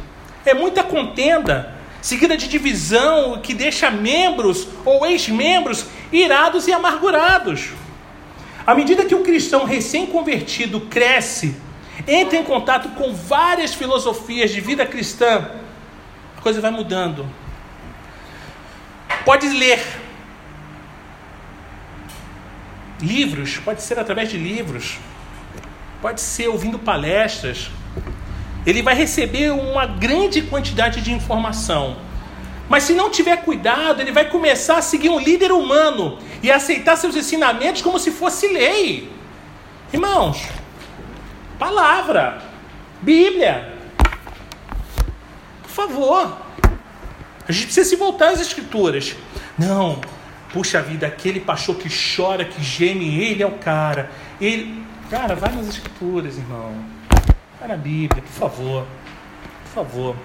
[0.44, 7.70] é muita contenda, seguida de divisão que deixa membros ou ex-membros irados e amargurados.
[8.66, 11.56] À medida que o cristão recém-convertido cresce,
[12.06, 15.50] entra em contato com várias filosofias de vida cristã,
[16.36, 17.26] a coisa vai mudando.
[19.24, 19.82] Pode ler
[23.00, 24.98] livros, pode ser através de livros,
[26.00, 27.70] pode ser ouvindo palestras.
[28.64, 31.96] Ele vai receber uma grande quantidade de informação.
[32.68, 36.96] Mas se não tiver cuidado, ele vai começar a seguir um líder humano e aceitar
[36.96, 39.08] seus ensinamentos como se fosse lei.
[39.92, 40.42] Irmãos,
[41.58, 42.42] palavra,
[43.00, 43.72] Bíblia.
[45.62, 46.38] Por favor.
[47.48, 49.14] A gente precisa se voltar às escrituras.
[49.56, 50.00] Não,
[50.56, 54.10] puxa vida, aquele pastor que chora, que geme, ele é o cara.
[54.40, 56.72] Ele, cara, vai nas escrituras, irmão.
[57.60, 58.86] Vai na Bíblia, por favor.
[59.64, 60.16] Por favor.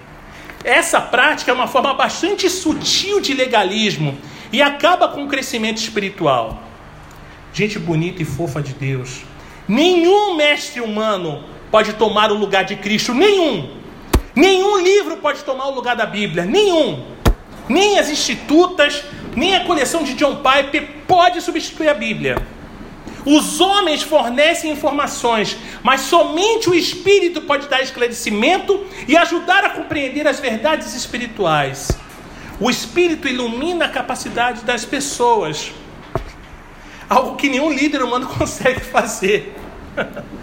[0.64, 4.16] Essa prática é uma forma bastante sutil de legalismo
[4.50, 6.62] e acaba com o crescimento espiritual.
[7.52, 9.24] Gente bonita e fofa de Deus.
[9.68, 13.68] Nenhum mestre humano pode tomar o lugar de Cristo, nenhum.
[14.34, 17.04] Nenhum livro pode tomar o lugar da Bíblia, nenhum.
[17.68, 19.04] Nem as institutas,
[19.36, 22.36] nem a coleção de John Piper pode substituir a Bíblia.
[23.24, 30.26] Os homens fornecem informações, mas somente o Espírito pode dar esclarecimento e ajudar a compreender
[30.26, 31.88] as verdades espirituais.
[32.58, 35.72] O Espírito ilumina a capacidade das pessoas,
[37.08, 39.54] algo que nenhum líder humano consegue fazer.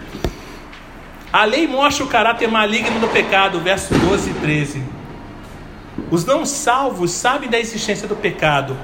[1.32, 4.82] A lei mostra o caráter maligno do pecado, verso 12 e 13.
[6.10, 8.76] Os não salvos sabem da existência do pecado,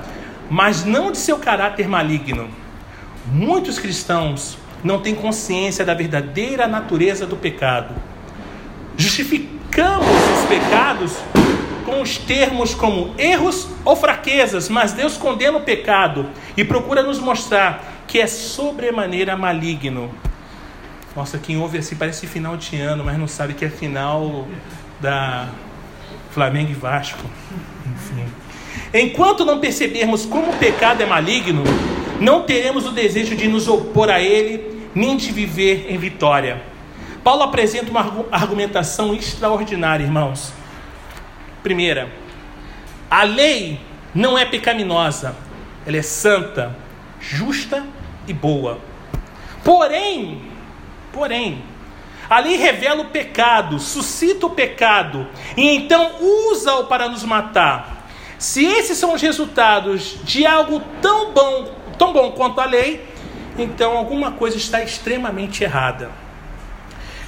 [0.49, 2.49] mas não de seu caráter maligno.
[3.27, 7.95] Muitos cristãos não têm consciência da verdadeira natureza do pecado.
[8.97, 11.17] Justificamos os pecados
[11.85, 17.19] com os termos como erros ou fraquezas, mas Deus condena o pecado e procura nos
[17.19, 20.11] mostrar que é sobremaneira maligno.
[21.15, 24.47] Nossa, quem ouve assim parece final de ano, mas não sabe que é final
[25.01, 25.49] da
[26.37, 27.25] Flamengo e Vasco.
[27.87, 28.27] Enfim.
[28.93, 31.65] Enquanto não percebermos como o pecado é maligno,
[32.21, 36.63] não teremos o desejo de nos opor a ele, nem de viver em vitória.
[37.25, 40.53] Paulo apresenta uma argumentação extraordinária, irmãos.
[41.63, 42.13] Primeira,
[43.11, 43.81] a lei
[44.15, 45.35] não é pecaminosa,
[45.87, 46.77] ela é santa,
[47.19, 47.83] justa
[48.29, 48.79] e boa.
[49.65, 50.43] Porém,
[51.15, 51.63] porém,
[52.29, 56.13] a lei revela o pecado, suscita o pecado e então
[56.51, 58.09] usa-o para nos matar.
[58.39, 63.07] Se esses são os resultados de algo tão bom tão bom quanto a lei,
[63.59, 66.11] então alguma coisa está extremamente errada.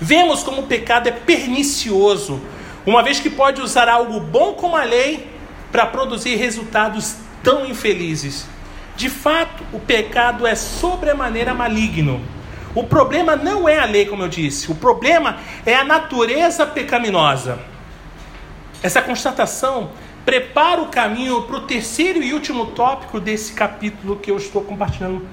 [0.00, 2.40] Vemos como o pecado é pernicioso,
[2.86, 5.28] uma vez que pode usar algo bom como a lei
[5.72, 8.46] para produzir resultados tão infelizes.
[8.96, 12.20] De fato, o pecado é sobremaneira maligno.
[12.78, 17.58] O problema não é a lei, como eu disse, o problema é a natureza pecaminosa.
[18.80, 19.90] Essa constatação
[20.24, 25.26] prepara o caminho para o terceiro e último tópico desse capítulo que eu estou compartilhando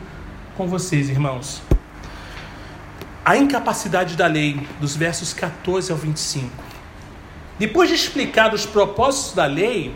[0.57, 1.61] com vocês, irmãos.
[3.23, 6.49] A incapacidade da lei, dos versos 14 ao 25.
[7.59, 9.93] Depois de explicar os propósitos da lei,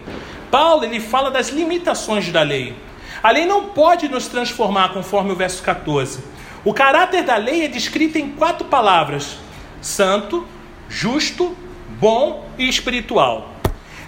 [0.51, 2.75] Paulo ele fala das limitações da lei.
[3.23, 6.37] A lei não pode nos transformar, conforme o verso 14.
[6.63, 9.37] O caráter da lei é descrito em quatro palavras:
[9.81, 10.45] santo,
[10.89, 11.55] justo,
[11.99, 13.53] bom e espiritual.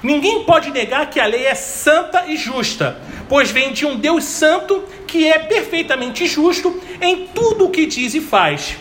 [0.03, 4.23] Ninguém pode negar que a lei é santa e justa, pois vem de um Deus
[4.23, 8.75] santo que é perfeitamente justo em tudo o que diz e faz.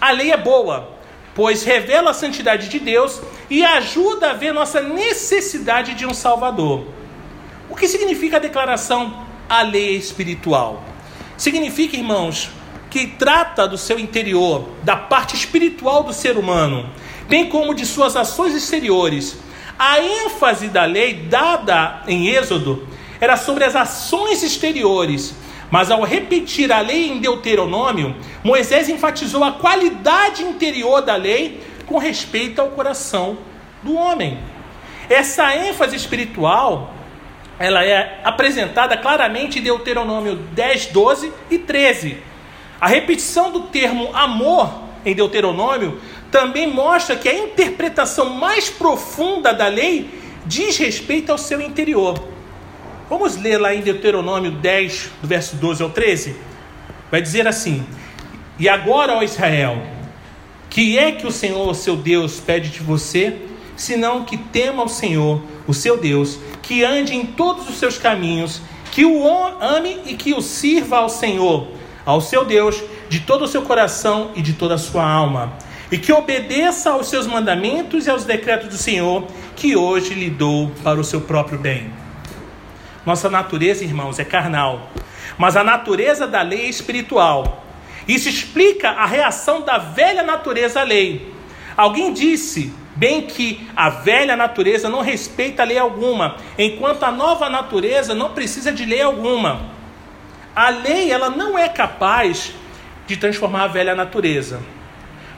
[0.00, 0.90] A lei é boa,
[1.34, 6.86] pois revela a santidade de Deus e ajuda a ver nossa necessidade de um Salvador.
[7.68, 10.82] O que significa a declaração a lei espiritual?
[11.36, 12.50] Significa, irmãos,
[12.94, 16.88] que trata do seu interior, da parte espiritual do ser humano,
[17.28, 19.36] bem como de suas ações exteriores
[19.76, 22.86] a ênfase da lei dada em Êxodo
[23.20, 25.34] era sobre as ações exteriores,
[25.72, 31.98] mas ao repetir a lei em Deuteronômio, Moisés enfatizou a qualidade interior da lei com
[31.98, 33.38] respeito ao coração
[33.82, 34.38] do homem.
[35.10, 36.94] Essa ênfase espiritual,
[37.58, 42.33] ela é apresentada claramente em Deuteronômio 10, 12 e 13.
[42.84, 44.70] A repetição do termo amor
[45.06, 45.98] em Deuteronômio
[46.30, 50.10] também mostra que a interpretação mais profunda da lei
[50.44, 52.22] diz respeito ao seu interior.
[53.08, 56.36] Vamos ler lá em Deuteronômio 10, do verso 12 ao 13?
[57.10, 57.86] Vai dizer assim:
[58.58, 59.82] E agora, ó Israel,
[60.68, 63.34] que é que o Senhor, seu Deus, pede de você,
[63.74, 68.60] senão que tema o Senhor, o seu Deus, que ande em todos os seus caminhos,
[68.92, 69.26] que o
[69.58, 74.30] ame e que o sirva ao Senhor, ao seu Deus, de todo o seu coração
[74.34, 75.52] e de toda a sua alma,
[75.90, 80.70] e que obedeça aos seus mandamentos e aos decretos do Senhor, que hoje lhe dou
[80.82, 81.90] para o seu próprio bem.
[83.06, 84.90] Nossa natureza, irmãos, é carnal,
[85.36, 87.64] mas a natureza da lei é espiritual.
[88.08, 91.32] Isso explica a reação da velha natureza à lei.
[91.76, 98.14] Alguém disse bem que a velha natureza não respeita lei alguma, enquanto a nova natureza
[98.14, 99.73] não precisa de lei alguma.
[100.54, 102.54] A lei ela não é capaz
[103.06, 104.60] de transformar a velha natureza.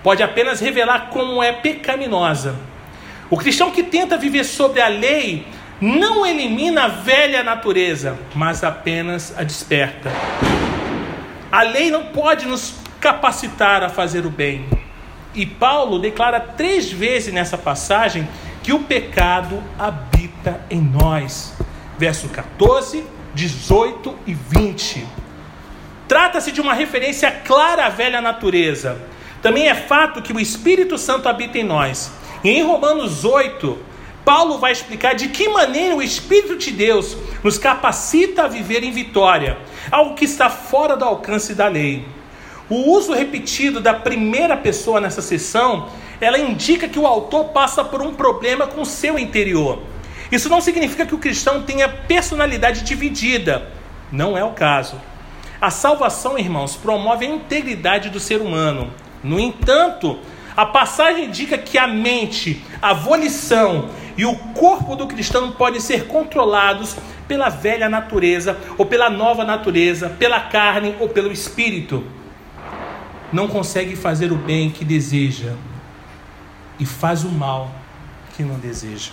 [0.03, 2.55] Pode apenas revelar como é pecaminosa.
[3.31, 5.47] O cristão que tenta viver sobre a lei
[5.81, 10.11] não elimina a velha natureza, mas apenas a desperta.
[11.51, 14.67] A lei não pode nos capacitar a fazer o bem.
[15.35, 18.29] E Paulo declara três vezes nessa passagem
[18.63, 21.55] que o pecado habita em nós.
[21.99, 25.07] Verso 14, 18 e 20.
[26.09, 28.97] Trata-se de uma referência clara à velha natureza.
[29.43, 32.11] Também é fato que o Espírito Santo habita em nós.
[32.43, 33.79] E em Romanos 8,
[34.25, 38.91] Paulo vai explicar de que maneira o Espírito de Deus nos capacita a viver em
[38.91, 39.59] vitória,
[39.91, 42.07] algo que está fora do alcance da lei.
[42.71, 45.91] O uso repetido da primeira pessoa nessa sessão,
[46.23, 49.79] ela indica que o autor passa por um problema com o seu interior.
[50.31, 53.69] Isso não significa que o cristão tenha personalidade dividida.
[54.11, 55.01] Não é o caso.
[55.61, 58.93] A salvação, irmãos, promove a integridade do ser humano.
[59.23, 60.19] No entanto,
[60.57, 66.07] a passagem indica que a mente, a volição e o corpo do cristão podem ser
[66.07, 66.97] controlados
[67.29, 72.05] pela velha natureza ou pela nova natureza, pela carne ou pelo espírito.
[73.33, 75.53] Não consegue fazer o bem que deseja
[76.79, 77.71] e faz o mal
[78.37, 79.11] que não deseja.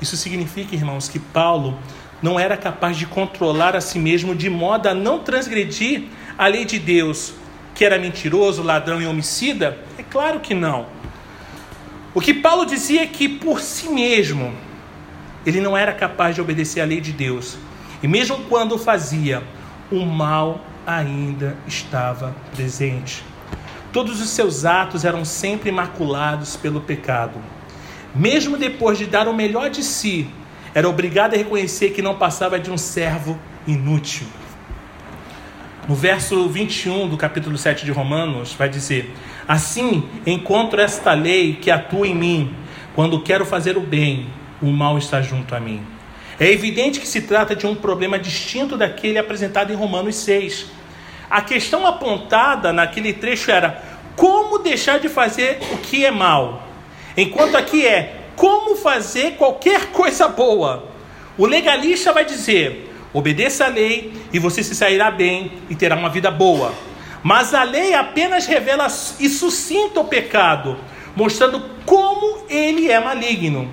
[0.00, 1.78] Isso significa, irmãos, que Paulo
[2.22, 6.04] não era capaz de controlar a si mesmo de modo a não transgredir
[6.36, 7.34] a lei de Deus,
[7.74, 9.78] que era mentiroso, ladrão e homicida?
[9.98, 10.86] É claro que não.
[12.14, 14.52] O que Paulo dizia é que por si mesmo
[15.44, 17.56] ele não era capaz de obedecer à lei de Deus.
[18.02, 19.42] E mesmo quando o fazia,
[19.90, 23.24] o mal ainda estava presente.
[23.92, 27.38] Todos os seus atos eram sempre maculados pelo pecado.
[28.16, 30.26] Mesmo depois de dar o melhor de si,
[30.74, 34.26] era obrigado a reconhecer que não passava de um servo inútil.
[35.86, 39.14] No verso 21 do capítulo 7 de Romanos, vai dizer:
[39.46, 42.54] Assim encontro esta lei que atua em mim.
[42.94, 44.26] Quando quero fazer o bem,
[44.62, 45.82] o mal está junto a mim.
[46.40, 50.66] É evidente que se trata de um problema distinto daquele apresentado em Romanos 6.
[51.28, 53.82] A questão apontada naquele trecho era
[54.16, 56.65] como deixar de fazer o que é mal,
[57.16, 60.88] enquanto aqui é como fazer qualquer coisa boa.
[61.38, 66.10] O legalista vai dizer: Obedeça a lei e você se sairá bem e terá uma
[66.10, 66.74] vida boa.
[67.22, 68.86] Mas a lei apenas revela
[69.18, 70.76] e sucinta o pecado,
[71.16, 73.70] mostrando como ele é maligno.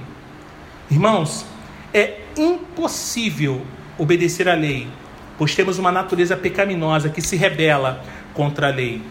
[0.89, 1.45] Irmãos,
[1.93, 3.61] é impossível
[3.97, 4.87] obedecer à lei,
[5.37, 8.03] pois temos uma natureza pecaminosa que se rebela
[8.33, 9.01] contra a lei.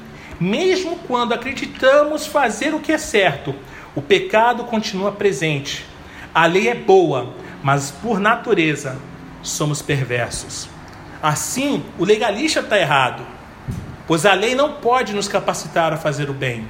[0.40, 3.54] Mesmo quando acreditamos fazer o que é certo,
[3.94, 5.84] o pecado continua presente.
[6.34, 8.96] A lei é boa, mas por natureza
[9.42, 10.68] somos perversos.
[11.22, 13.24] Assim, o legalista está errado,
[14.06, 16.66] pois a lei não pode nos capacitar a fazer o bem.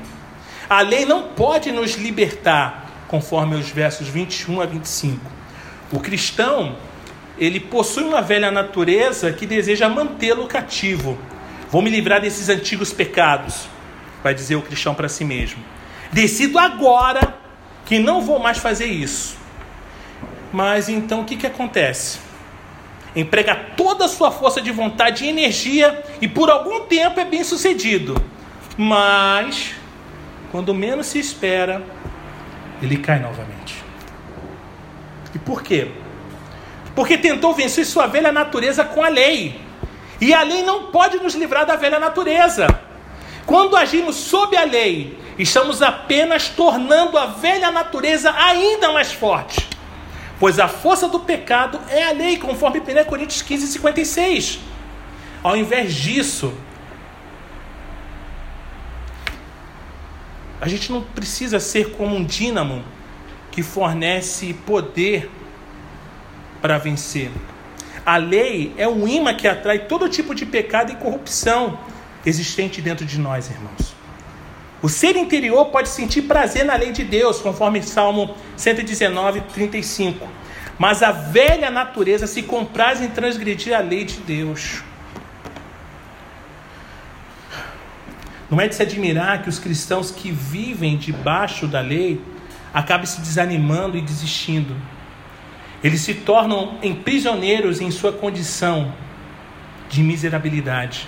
[0.69, 5.21] A lei não pode nos libertar, conforme os versos 21 a 25.
[5.93, 6.77] O cristão,
[7.39, 11.17] ele possui uma velha natureza que deseja mantê-lo cativo.
[11.71, 13.69] Vou me livrar desses antigos pecados,
[14.23, 15.63] vai dizer o cristão para si mesmo.
[16.13, 17.35] Decido agora
[17.87, 19.37] que não vou mais fazer isso.
[20.53, 22.19] Mas então o que, que acontece?
[23.15, 27.45] emprega toda a sua força de vontade e energia e por algum tempo é bem
[27.45, 28.15] sucedido.
[28.77, 29.75] Mas,
[30.51, 31.83] quando menos se espera,
[32.81, 33.83] ele cai novamente.
[35.35, 35.91] E por quê?
[36.95, 39.61] Porque tentou vencer sua velha natureza com a lei.
[40.21, 42.67] E a lei não pode nos livrar da velha natureza.
[43.45, 49.69] Quando agimos sob a lei, estamos apenas tornando a velha natureza ainda mais forte.
[50.39, 54.59] Pois a força do pecado é a lei, conforme 1 Coríntios 15, 56.
[55.43, 56.53] Ao invés disso,
[60.61, 62.85] a gente não precisa ser como um dínamo
[63.51, 65.31] que fornece poder
[66.61, 67.31] para vencer.
[68.05, 71.79] A lei é um imã que atrai todo tipo de pecado e corrupção
[72.25, 73.92] existente dentro de nós, irmãos.
[74.83, 80.29] O ser interior pode sentir prazer na lei de Deus, conforme Salmo 119, 35.
[80.77, 84.83] Mas a velha natureza se compraz em transgredir a lei de Deus.
[88.51, 92.21] Não é de se admirar que os cristãos que vivem debaixo da lei
[92.75, 94.77] acabem se desanimando e desistindo.
[95.83, 98.93] Eles se tornam em prisioneiros em sua condição
[99.89, 101.07] de miserabilidade.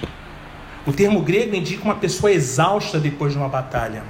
[0.87, 4.03] O termo grego indica uma pessoa exausta depois de uma batalha.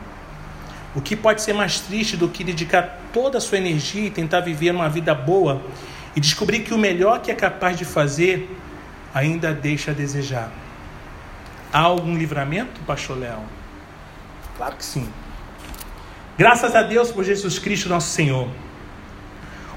[0.95, 4.41] O que pode ser mais triste do que dedicar toda a sua energia e tentar
[4.41, 5.63] viver uma vida boa
[6.17, 8.49] e descobrir que o melhor que é capaz de fazer
[9.13, 10.51] ainda deixa a desejar?
[11.73, 13.41] Há algum livramento, Pastor Léo?
[14.57, 15.09] Claro que sim.
[16.39, 18.49] Graças a Deus por Jesus Cristo, nosso Senhor.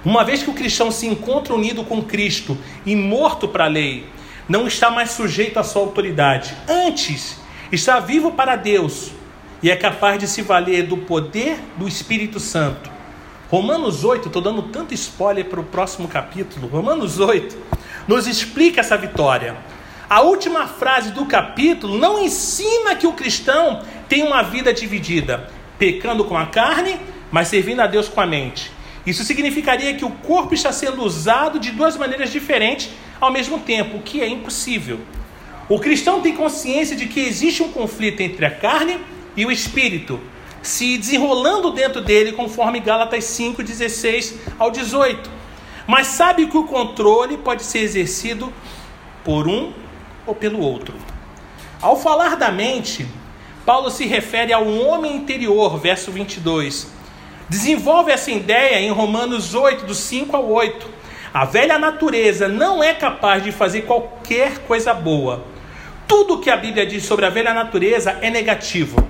[0.05, 4.07] Uma vez que o cristão se encontra unido com Cristo e morto para a lei,
[4.47, 6.55] não está mais sujeito à sua autoridade.
[6.67, 7.37] Antes,
[7.71, 9.11] está vivo para Deus
[9.61, 12.89] e é capaz de se valer do poder do Espírito Santo.
[13.49, 16.67] Romanos 8, estou dando tanto spoiler para o próximo capítulo.
[16.67, 17.57] Romanos 8
[18.07, 19.55] nos explica essa vitória.
[20.09, 26.23] A última frase do capítulo não ensina que o cristão tem uma vida dividida, pecando
[26.23, 26.97] com a carne,
[27.29, 28.71] mas servindo a Deus com a mente.
[29.05, 32.89] Isso significaria que o corpo está sendo usado de duas maneiras diferentes
[33.19, 34.99] ao mesmo tempo, o que é impossível.
[35.69, 38.99] O cristão tem consciência de que existe um conflito entre a carne
[39.35, 40.19] e o espírito,
[40.61, 45.29] se desenrolando dentro dele, conforme Gálatas 5, 16 ao 18.
[45.85, 48.51] Mas sabe que o controle pode ser exercido
[49.23, 49.73] por um
[50.25, 50.93] ou pelo outro.
[51.81, 53.07] Ao falar da mente,
[53.65, 56.87] Paulo se refere ao homem interior, verso 22.
[57.49, 60.96] Desenvolve essa ideia em Romanos 8, do 5 ao 8.
[61.37, 65.45] A velha natureza não é capaz de fazer qualquer coisa boa.
[66.07, 69.07] Tudo que a Bíblia diz sobre a velha natureza é negativo.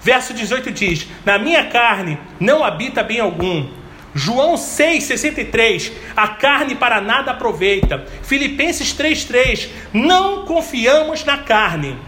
[0.00, 3.68] Verso 18 diz: Na minha carne não habita bem algum.
[4.14, 8.02] João 6,63: A carne para nada aproveita.
[8.22, 11.98] Filipenses 3,3: Não confiamos na carne.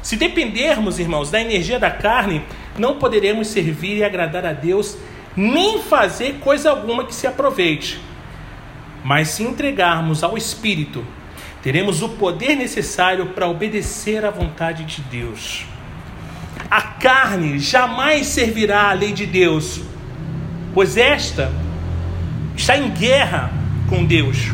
[0.00, 2.42] Se dependermos, irmãos, da energia da carne,
[2.78, 4.96] não poderemos servir e agradar a Deus,
[5.36, 8.08] nem fazer coisa alguma que se aproveite.
[9.02, 11.04] Mas se entregarmos ao Espírito,
[11.62, 15.64] teremos o poder necessário para obedecer à vontade de Deus.
[16.70, 19.80] A carne jamais servirá à lei de Deus,
[20.72, 21.52] pois esta
[22.56, 23.50] está em guerra
[23.88, 24.52] com Deus.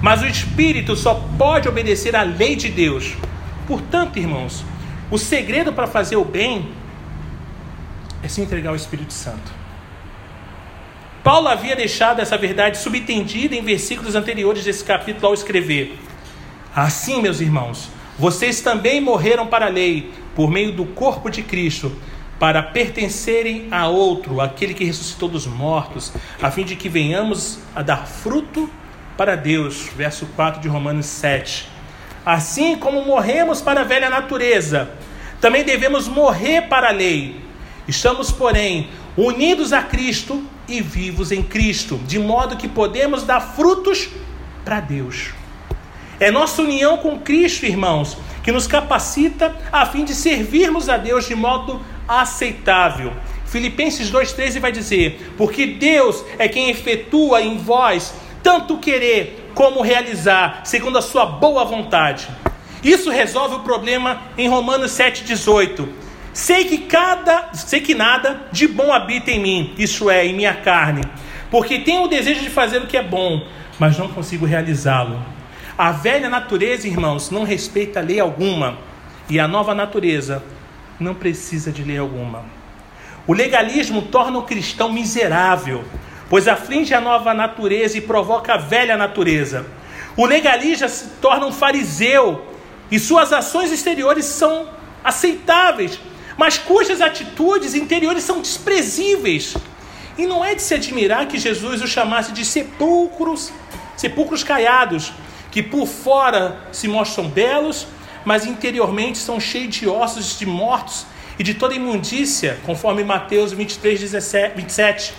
[0.00, 3.14] Mas o Espírito só pode obedecer à lei de Deus.
[3.66, 4.64] Portanto, irmãos,
[5.10, 6.70] o segredo para fazer o bem
[8.22, 9.57] é se entregar ao Espírito Santo.
[11.28, 15.98] Paulo havia deixado essa verdade subentendida em versículos anteriores desse capítulo ao escrever:
[16.74, 21.94] Assim, meus irmãos, vocês também morreram para a lei, por meio do corpo de Cristo,
[22.40, 27.82] para pertencerem a outro, aquele que ressuscitou dos mortos, a fim de que venhamos a
[27.82, 28.70] dar fruto
[29.14, 29.86] para Deus.
[29.94, 31.68] Verso 4 de Romanos 7.
[32.24, 34.92] Assim como morremos para a velha natureza,
[35.42, 37.38] também devemos morrer para a lei.
[37.86, 44.08] Estamos, porém, unidos a Cristo e vivos em Cristo, de modo que podemos dar frutos
[44.64, 45.30] para Deus.
[46.20, 51.26] É nossa união com Cristo, irmãos, que nos capacita a fim de servirmos a Deus
[51.26, 53.12] de modo aceitável.
[53.46, 58.12] Filipenses 2,13 vai dizer: Porque Deus é quem efetua em vós
[58.42, 62.28] tanto querer como realizar, segundo a sua boa vontade.
[62.82, 65.88] Isso resolve o problema em Romanos 7,18.
[66.38, 70.54] Sei que cada, sei que nada de bom habita em mim, isso é, em minha
[70.54, 71.02] carne,
[71.50, 73.44] porque tenho o desejo de fazer o que é bom,
[73.76, 75.20] mas não consigo realizá-lo.
[75.76, 78.78] A velha natureza, irmãos, não respeita lei alguma,
[79.28, 80.40] e a nova natureza
[81.00, 82.44] não precisa de lei alguma.
[83.26, 85.84] O legalismo torna o cristão miserável,
[86.30, 89.66] pois aflige a nova natureza e provoca a velha natureza.
[90.16, 92.46] O legalista se torna um fariseu
[92.92, 94.68] e suas ações exteriores são
[95.02, 95.98] aceitáveis,
[96.38, 99.56] mas cujas atitudes interiores são desprezíveis.
[100.16, 103.52] E não é de se admirar que Jesus o chamasse de sepulcros,
[103.96, 105.12] sepulcros caiados,
[105.50, 107.88] que por fora se mostram belos,
[108.24, 111.06] mas interiormente são cheios de ossos de mortos
[111.38, 115.14] e de toda imundícia, conforme Mateus 23, 17, 27.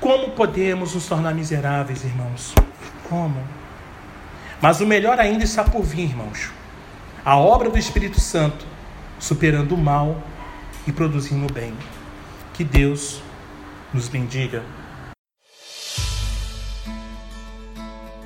[0.00, 2.54] Como podemos nos tornar miseráveis, irmãos?
[3.08, 3.42] Como?
[4.60, 6.50] Mas o melhor ainda está por vir, irmãos.
[7.24, 8.71] A obra do Espírito Santo,
[9.22, 10.20] superando o mal
[10.86, 11.74] e produzindo o bem.
[12.52, 13.22] Que Deus
[13.94, 14.62] nos bendiga.